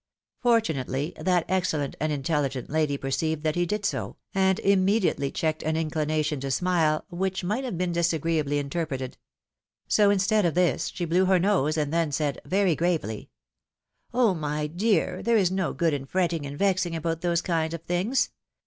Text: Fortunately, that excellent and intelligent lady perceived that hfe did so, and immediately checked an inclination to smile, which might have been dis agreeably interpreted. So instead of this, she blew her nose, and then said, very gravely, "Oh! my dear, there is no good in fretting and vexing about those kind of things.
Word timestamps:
Fortunately, 0.39 1.13
that 1.19 1.45
excellent 1.47 1.95
and 1.99 2.11
intelligent 2.11 2.71
lady 2.71 2.97
perceived 2.97 3.43
that 3.43 3.53
hfe 3.53 3.67
did 3.67 3.85
so, 3.85 4.15
and 4.33 4.57
immediately 4.61 5.29
checked 5.29 5.61
an 5.61 5.77
inclination 5.77 6.39
to 6.39 6.49
smile, 6.49 7.05
which 7.11 7.43
might 7.43 7.63
have 7.63 7.77
been 7.77 7.91
dis 7.91 8.11
agreeably 8.11 8.57
interpreted. 8.57 9.19
So 9.87 10.09
instead 10.09 10.43
of 10.43 10.55
this, 10.55 10.87
she 10.87 11.05
blew 11.05 11.25
her 11.25 11.37
nose, 11.37 11.77
and 11.77 11.93
then 11.93 12.11
said, 12.11 12.41
very 12.45 12.75
gravely, 12.75 13.29
"Oh! 14.11 14.33
my 14.33 14.65
dear, 14.65 15.21
there 15.21 15.37
is 15.37 15.51
no 15.51 15.71
good 15.71 15.93
in 15.93 16.05
fretting 16.07 16.47
and 16.47 16.57
vexing 16.57 16.95
about 16.95 17.21
those 17.21 17.43
kind 17.43 17.71
of 17.71 17.83
things. 17.83 18.31